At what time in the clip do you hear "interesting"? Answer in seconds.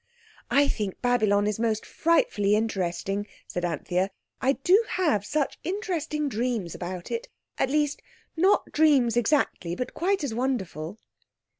2.55-3.27, 5.63-6.27